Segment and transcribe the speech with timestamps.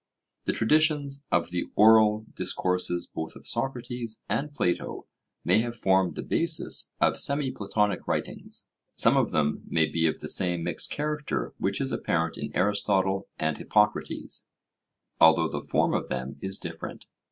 [0.45, 5.05] The traditions of the oral discourses both of Socrates and Plato
[5.45, 10.19] may have formed the basis of semi Platonic writings; some of them may be of
[10.19, 14.49] the same mixed character which is apparent in Aristotle and Hippocrates,
[15.19, 17.05] although the form of them is different.